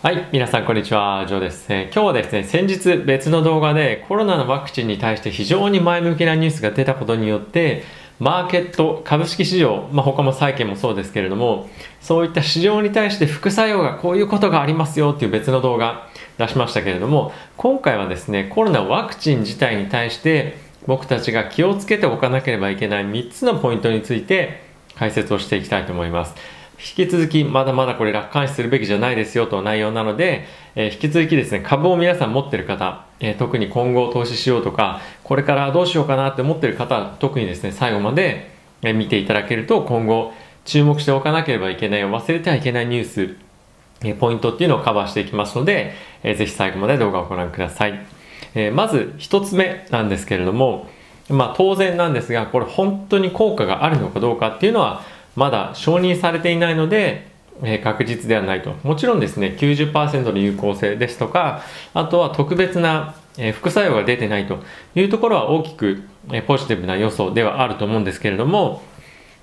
[0.00, 7.82] はい、皆さんこんにちは、ジョーです、えー、今日はですね、先日別の動画でコロナのワクチンに対して非常に前向きなニュースが出たことによって、
[8.20, 11.68] マーケット、株式市場、まあ、他も債券もそうですけれども、
[12.00, 16.08] そういった市場に対して副作用がこういうことがありますよっていう別の動画
[16.38, 24.62] 出しましたけれども、今回はですね、コロナワクチン自体に対して僕たちが気をつけておかなければいけない3つのポイントについて
[24.94, 26.36] 解説をしていきたいと思います。
[26.78, 40.32] 引き続きまだまだこれ楽観視するべきじゃないですよと内容なので、えー、引き続きですね、株を皆さん持ってる方、えー、特に今後投資しようとか、これからどうしようかなって思ってる方、特にですね、最後まで、見ていただけると今後
[40.64, 43.36] 注目しておかなければいけない、忘れてはいけないニュース、
[44.04, 48.06] えポイントっていうのをカバーしていきますので、えー、ぜひ最後まで動画をご覧ください。
[48.54, 50.88] えまず一つ目なんですけれども、
[51.28, 55.02] まあ当然なんですが、これ本当に効果があるのかどうかっていうのは、
[55.38, 57.28] まだ承認されていないので、
[57.62, 58.74] えー、確実ではないと。
[58.82, 61.62] もちろんですね、90%の有効性ですとか、
[61.94, 64.58] あとは特別な、えー、副作用が出てないと
[64.96, 68.82] いうところは大きく、えー、ポジティブな要素ではあると思うんですけれども、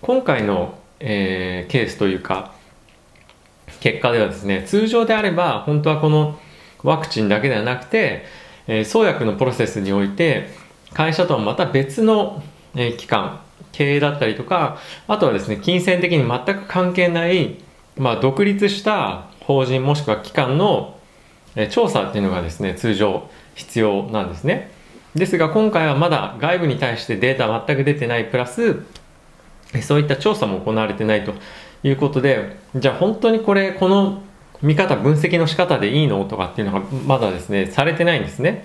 [0.00, 2.52] 今回の、えケースというか、
[3.80, 6.38] 結果ではですね、通常であれば、本当はこの
[6.82, 8.24] ワクチンだけではなくて、
[8.66, 10.48] え創薬のプロセスにおいて、
[10.94, 12.42] 会社とはまた別の、
[12.74, 13.40] え機関、
[13.72, 14.78] 経営だったりとか、
[15.08, 17.56] あとはですね、金銭的に全く関係ない、
[17.96, 20.96] まあ、独立した法人もしくは機関の
[21.70, 24.70] 調査っていうのがですね、通常必要なんですね。
[25.14, 28.82] ですが今回はまだ外部に対してデータ全く出てないプラス、
[29.82, 31.34] そういった調査も行われてないと
[31.82, 34.22] いうことで、じゃあ本当にこれ、この
[34.62, 38.64] 見方、分析の仕方でいいのとかっていうのがまだですね、されてないんですね。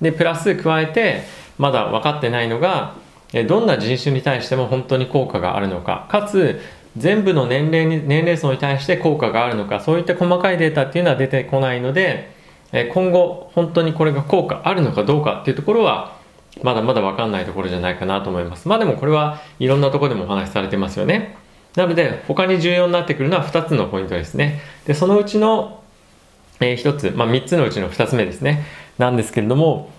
[0.00, 1.22] で、プラス加えて、
[1.58, 2.94] まだ分かってないのが、
[3.46, 6.60] どんな人種に対しても本当に効果があるのか、かつ
[6.96, 12.30] 全部の年齢に年齢層に対して効果があるのか、そういった細かいデータっていうのは出てこないので、
[12.92, 16.16] 今後本当にこれが効果あるのかどうかっていうところは、
[16.62, 18.66] まだまだわかんないところじゃないかなと思います。
[18.66, 21.36] まあでもこれはいろんなとこでもお話しされてますよね。
[21.76, 24.60] なので他に重要になってくるのは2つのポイントですね。
[24.86, 25.80] で、そのうちの、
[26.60, 28.64] え、1つ、まあ3つのうちの2つ目ですね。
[28.96, 29.90] なんですけれども、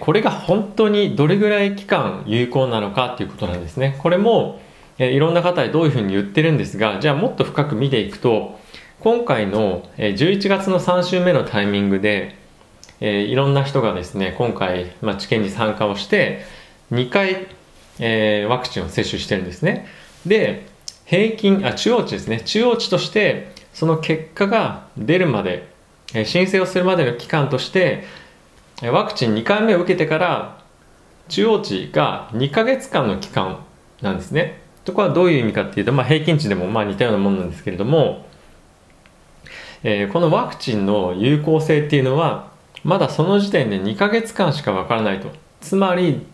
[0.00, 3.98] これが本当にどれぐらい期間有効なのかっていうことなんですね。
[4.00, 4.60] これも
[4.98, 8.58] いろんな方でどういうふうに言ってるんですが、じゃあもっと深く見ていくと、
[9.00, 12.36] 今回の11月の3週目のタイミングで、
[13.00, 16.44] いろんな人がですね、今回、まあ、治験に参加をして、
[16.92, 17.46] 2回、
[17.98, 19.86] え、ワクチンを接種してるんですね。
[20.24, 20.66] で、
[21.04, 22.40] 平均、あ、中央値ですね。
[22.40, 25.66] 中央値として、その結果が出るまで、
[26.24, 28.04] 申請をするまでの期間として、
[28.82, 30.58] ワクチン2回目を受けてから
[31.28, 33.64] 中央値が2ヶ月間の期間
[34.02, 34.60] なんですね。
[34.84, 38.26] とこはどういう意味かっていうと、まあ、平均値でもまあ似たようなものなんですけれども、
[39.82, 42.52] えー、このワクチンの有効性っていうのは
[42.82, 45.28] まだその時点で2ヶ月間しかわからないと。
[45.60, 46.26] つまり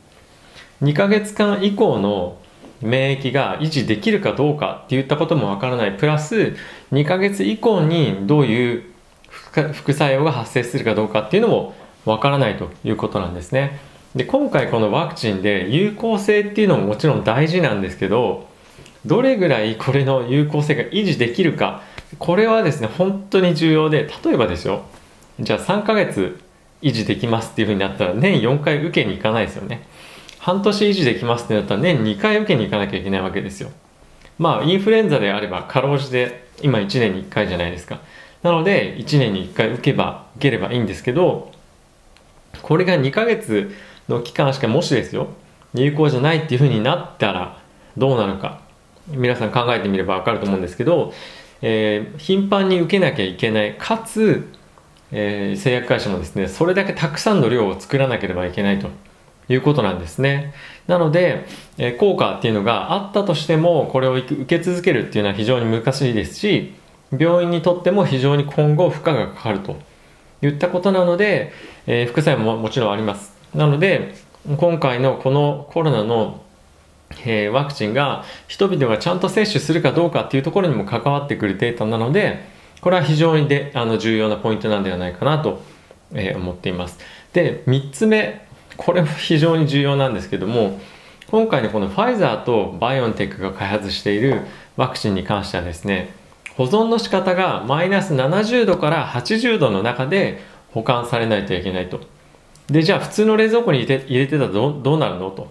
[0.83, 2.39] 2ヶ月間以降の
[2.81, 5.97] 免疫が維持できるかどうかっていったこともわからない。
[5.97, 6.57] プラス
[6.91, 8.85] 2ヶ月以降にどういう
[9.75, 11.75] 副作用が発生するかどうかっていうのも
[12.05, 13.81] わからないということなんですね。
[14.15, 18.49] で今回このワクチンで有効性っていうのももちろん大事なんですけど
[19.07, 21.83] どれぐらいこれの有効性が維持できるか
[22.19, 24.83] これはですね本当に重要で例えばですよ
[25.39, 26.41] じゃあ3ヶ月
[26.83, 29.87] 維持できますっていうふうになったら年4回受けに行かないですよね。
[30.39, 33.71] 半年維持できますってなったら年2回受けに行かなきゃいけないわけですよ。
[34.39, 38.01] まあインフルエンザであればかろうじて今1年に1回じゃないですか。
[38.43, 41.53] なので1年に1回受けば受ければいいんですけど
[42.63, 43.71] これが2ヶ月
[44.09, 45.29] の期間しかもしですよ、
[45.75, 47.59] 有効じゃないっていう風になったら
[47.97, 48.61] どうなるか、
[49.09, 51.13] 皆さん考えてみればわかると思うんですけど、
[51.63, 54.49] えー、頻繁に受けなきゃいけない、かつ、
[55.13, 58.89] えー、製薬会社もですね、それだけたくさんの量を作らなければいけないと。
[59.53, 60.55] いうことなんですね。
[60.87, 61.45] なので、
[61.77, 66.73] えー、効果っていうのがあったとしても、これを受け続けるっていうのは非常に難しいですし、
[67.17, 69.77] 病院にとっても非常に今後負荷がかかると。
[70.43, 71.53] 言ったことなので、
[71.87, 73.33] えー、副作用ももちろんあります。
[73.55, 74.15] なので、
[74.57, 76.43] 今回のこのコロナの、
[77.25, 82.45] えー、ワクチンが人々がちゃんと接種するかどうかっていうところにも関わってくるデータなので、
[82.81, 85.63] これは非常にであの重要なポイントなんではないかなと、
[86.13, 86.99] えー、思っています。
[87.33, 88.47] で、3つ目、
[88.77, 90.81] これも非常に重要なんですけども、
[91.31, 94.41] 今回のこのファイザーとバイオンテックが開発している
[94.77, 96.15] ワクチンに関してはですね、
[96.61, 100.43] 保存の仕方がマイナス70度から80度の中で
[100.73, 102.03] 保管されないといけないと。
[102.67, 105.31] で、じゃあ普通の冷蔵庫に入れて入れてたらどどうなるの？
[105.31, 105.49] と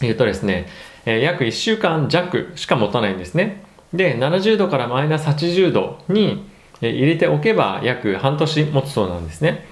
[0.00, 0.66] いうとですね、
[1.04, 3.62] えー、約1週間弱しか持たないんですね。
[3.92, 6.48] で、70度からマイナス80度に
[6.80, 9.66] 入れておけば約半年持つそうなんですね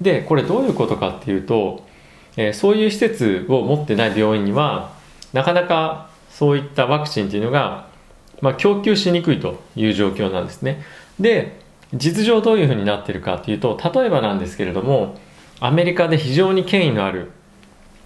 [0.00, 1.84] でこれどういうことかっていうと、
[2.36, 4.92] えそういう施設を持ってない病院には
[5.32, 7.88] なかなかそういったワクチンっていうのが、
[8.40, 10.82] まあ、供給しにくいという状況なんですね。
[11.18, 11.58] で
[11.94, 15.16] 実情どういうふうになってるかっていうと例えばなんですけれども
[15.60, 17.30] アメリカで非常に権威のある、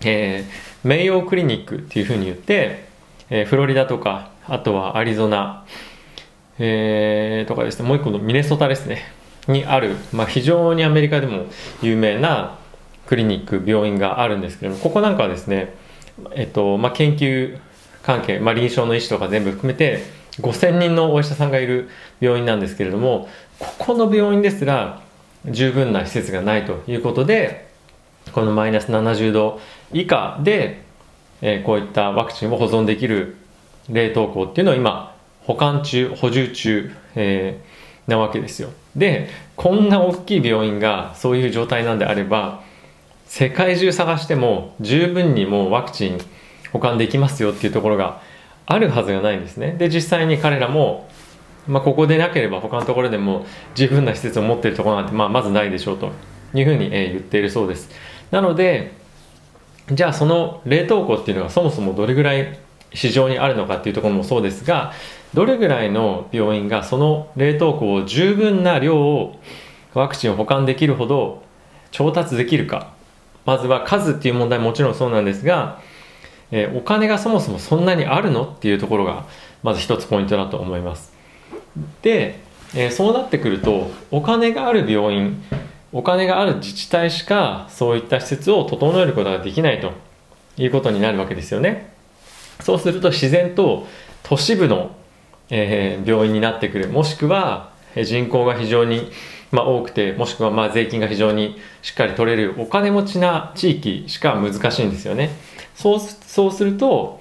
[0.03, 2.85] えー、メイヨークリニックっていうふうに言って、
[3.31, 5.65] えー、フロリダとかあとはアリゾナ、
[6.59, 9.19] えー、とかですねもう一個のミネソタですね。
[9.49, 11.47] にある、まあ、非常にアメリカでも
[11.83, 12.59] 有名な
[13.07, 15.75] クリニック病院があるんですけれどもここなんかはですね、
[16.33, 17.59] えっとまあ、研究
[18.03, 20.03] 関係、まあ、臨床の医師とか全部含めて
[20.41, 21.89] 5000人のお医者さんがいる
[22.21, 25.03] 病院なんですけれどもここの病院ですら
[25.47, 27.69] 十分な施設がないということで
[28.33, 29.61] このマイナス70度
[29.93, 30.83] 以下で、
[31.41, 33.37] えー、こういったワクチンを保存できる
[33.89, 38.71] 冷凍庫っていうのを今保管中補充中、えー、なわけですよ。
[38.97, 42.63] でこんな大きい病院がそういう状態なんであれば
[43.27, 46.19] 世界中探しても十分にもうワクチン
[46.73, 48.21] 保管できますよっていうところが
[48.71, 49.73] あるはずがないんですね。
[49.79, 51.09] で実際に彼らも
[51.67, 53.45] まあ、ここでなければ他のところでも
[53.75, 56.13] 十分な施設を持っているところなんて、まあ、まずないでしょうと
[56.55, 57.91] いうふうに、え言っているそうです。
[58.31, 58.93] なので
[59.93, 62.59] じゃあその冷凍庫っていうのがそもそもどれぐらい
[62.95, 64.93] 市場にあるのかっていうところもそうですが
[65.35, 69.39] どれぐらいの病院がその冷凍庫を十分な量を
[69.95, 71.43] ワクチンを保管できるほど
[71.91, 72.97] 調達できるか。
[73.47, 75.81] まずは数っていう問題ももちろんそうなんですが、
[76.51, 79.27] えー、お金がそもそもそんなにあるのっていうところが
[79.63, 81.13] まず一つポイントだと思います。
[82.03, 82.41] で、
[82.75, 85.43] えー、そうなってくるとお金がある病院
[85.93, 89.93] お金がある自治体しかそういった施設を整えることができないと
[90.57, 91.93] いうことになるわけですよね。
[92.61, 93.87] そうすると自然と
[94.23, 94.91] 都市部の、
[95.49, 96.89] えー、病院になってくる。
[96.89, 97.71] もしくは
[98.05, 99.11] 人口が非常に、
[99.51, 105.31] まあ、多くてもしくはまあ税金が非常にしっかり取れるお金持ちな地域しか難しいんですよね。
[105.79, 107.19] そうそうすると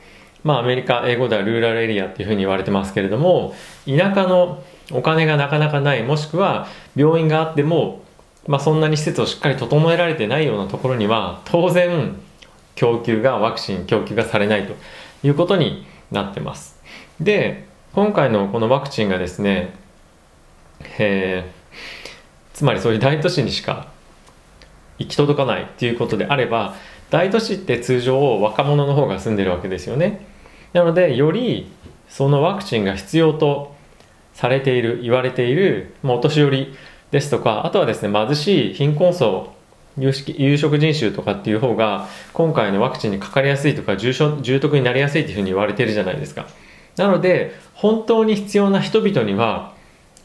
[0.47, 3.53] まあ、アメリカ英語ではルーラルエリアっていうふうに言われてますけれども
[3.85, 8.01] 田舎のお金がなかなかないもしくは病院があっても、
[8.47, 12.15] まあ、そんなに施設をしっかり整えられてないようなところには当然
[12.75, 14.75] 供給がワクチン供給がされないと
[15.21, 16.79] いうことになってます。
[17.19, 19.73] で今回のこのワクチンがですね、
[20.97, 23.87] えー、つまりそういう大都市にしか
[24.97, 26.75] 行き届かないっていうことであれば
[27.09, 30.25] 大都市って通常若者の方が住んでるわけですよね。
[30.73, 31.71] なのでより
[32.09, 33.75] そのワクチンが必要と
[34.33, 36.75] されている言われている、まお年寄り
[37.11, 39.53] ですとかあとはですね貧しい貧困層
[39.97, 46.47] 有有色人種とかっていう方が今回のワクチンにかかりやすいとか重症重篤になりやすいっていうふうに言われてるじゃないですか。
[46.97, 49.73] なので本当に必要な人々には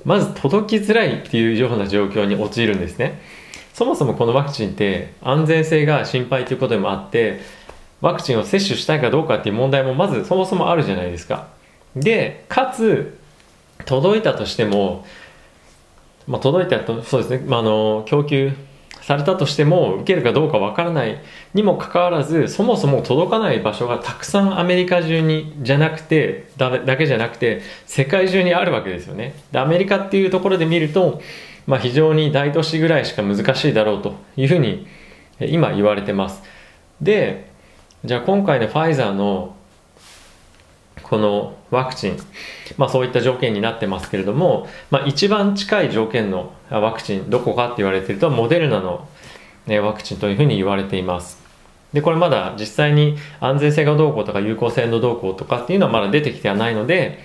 [0.04, 3.20] まず届きづらいっていうような状況に陥るんですね。
[3.72, 7.40] そもそもこのワクチンって安全性が心配ということでもあって
[8.00, 11.48] ワクチンを接種したいかどうかっていう問題もまずそもそもあるじゃないですか。
[11.96, 13.18] でかつ
[13.84, 15.04] 届いたとしても、
[16.26, 18.52] まあ、届いたとそうですね、まあ、あの供給
[19.02, 21.20] されたとしても受けるかどうかわからない
[21.54, 29.34] にもかかわらずそもそも届かない場所がたくさんアメリカ中にじゃなくてだだけじゃなくて世界中にあるわけですよね。
[29.50, 31.20] でアメリカっていうところで見ると
[31.66, 34.86] まあ、非常に大都市ぐらいしか難しいだろうというふうに
[35.40, 36.42] 今言われてます。
[37.00, 37.50] で
[38.04, 39.54] じゃあ今回のファイザーの
[41.02, 42.16] このワクチン、
[42.78, 49.06] まあ、そういった条件になってますけれども、まあ、一番近い条件のワクチンどこかって言われているとモデルナの
[49.68, 51.40] ワクチンというふうに言われています。
[51.92, 57.18] でこれまだ実際に安全性がどうこうとか有効性のどうこうとかっていうのはまだ出てきてはないので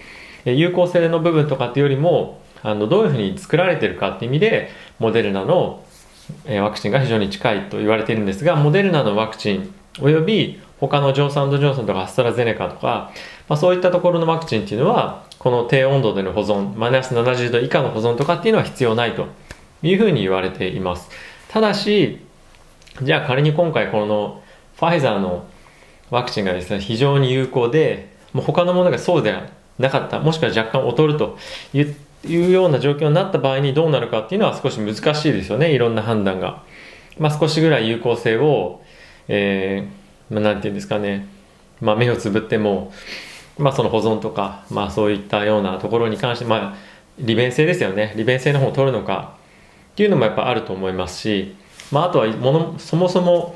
[0.45, 5.83] 有効性の部分とかっていうよりもあのどういうふうに作られてるかっていう意味でモデルナの
[6.47, 13.11] ワクチンが非常に近いと言われているんですがモデルナのワクチンおよび他のジョンソンジョンソンとかアストラゼネカとか、
[13.47, 19.27] まあ、そういったところのワクチンっていうのはこの低温度での保存マイナス70度以下の保存とかっていうのは必要ないと
[19.81, 21.09] いうふうに言われています。
[21.49, 22.19] ただし
[23.01, 24.41] じゃあ仮に今回この
[24.75, 25.47] ファイザーの
[26.09, 29.47] ワクチンがですね非常に有効でもう他のものがそうでは
[29.79, 31.37] なかったもしくは若干劣ると
[31.73, 35.73] 言っていうような状況になった場合にどうなるかっていうのは少し難しいですよね。
[35.73, 36.63] いろんな判断が、
[37.19, 38.81] まあ、少しぐらい有効性を、
[39.27, 41.27] えーまあ、なんていうんですかね、
[41.81, 42.91] まあ、目をつぶっても、
[43.57, 46.75] まあ、その保存とか、まあ、そういったようなところに関して、まあ、
[47.19, 48.13] 利便性ですよね。
[48.15, 49.35] 利便性の方を取るのか。
[49.93, 51.55] っていうのもやっぱあると思いますし、
[51.91, 53.55] まあ、あとはものそもそも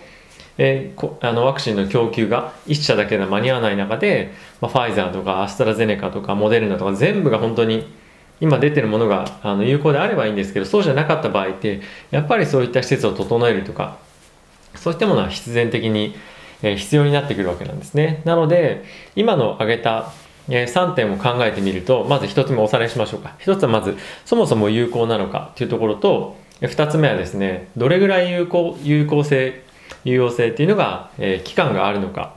[0.57, 7.91] えー、あのワクチンの供給が1社だけでは間に合わない中で、まあ、ファイザーとかアストラゼネカとかモデルナとか全部が本当に
[8.41, 13.97] 今出てるものがあの有効であればいいんですけどそうじゃなかった場合ってやっぱりそういった施設を整えるとか
[14.75, 16.15] そういったものは必然的に、
[16.63, 18.21] え必要になってくるわけなんですね。
[18.23, 20.13] なので今の挙げた
[20.49, 23.35] え3点を考えてみるとまず1つ目おさらいしましょうか。
[23.39, 29.63] 1つはまずそもそも有効なのかというところと2つ目はですねどれぐらい有効有効性
[30.03, 32.35] 有用性っていうのが、えー、期間があるのか。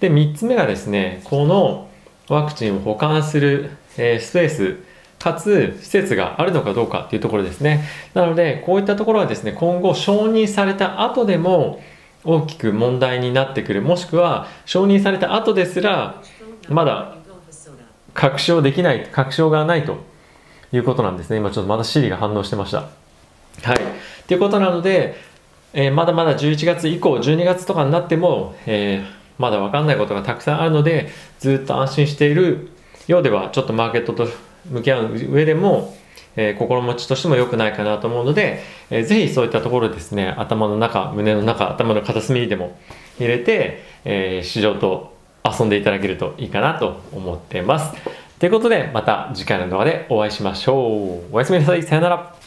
[0.00, 1.88] で3つ目がですねこの
[2.28, 4.85] ワクチンを保管する、えー、スペース
[5.18, 7.84] かつ施設があるのかどうかっていうところですね。
[8.14, 11.82] なのでこういったところはですね今後承認された後でも
[12.24, 13.82] 大きく問題になってくる。
[13.82, 16.22] もしくは承認された後ですら
[16.68, 17.16] まだ
[18.14, 19.98] 確証できない確証がないと
[20.72, 21.38] いうことなんですね。
[21.38, 22.78] 今ちょっとまだ Siri が反応してました。
[23.62, 23.78] はい。
[24.26, 25.16] ということなので、
[25.72, 29.06] えー、まだまだ11月以降12月とかになっても、えー、
[29.38, 32.70] まだ分かんないことがたくさんあるのでずっと安心している
[33.06, 34.26] ようではちょっとマーケットと
[34.70, 35.96] 向き合う上でも、
[36.36, 42.78] えー、心持ちとしても良くないかなと思うので、えー、ぜひそういったところですね頭の中胸の中頭の片隅にでも
[43.18, 47.92] 入れて、えー、市場と遊んでいただけるといいかなと思ってます。
[48.38, 51.34] ということでまた次回の動画でお会いしましょう。
[51.34, 51.82] おやすみなさい。
[51.82, 52.45] さよなら。